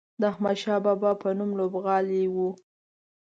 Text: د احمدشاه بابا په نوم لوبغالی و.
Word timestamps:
د 0.19 0.21
احمدشاه 0.31 0.83
بابا 0.85 1.11
په 1.21 1.29
نوم 1.37 1.51
لوبغالی 1.59 2.21
و. 2.33 2.35